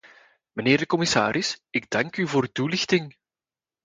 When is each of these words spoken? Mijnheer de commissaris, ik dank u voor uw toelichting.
Mijnheer 0.53 0.77
de 0.77 0.85
commissaris, 0.85 1.61
ik 1.69 1.89
dank 1.89 2.17
u 2.17 2.27
voor 2.27 2.41
uw 2.41 2.51
toelichting. 2.51 3.15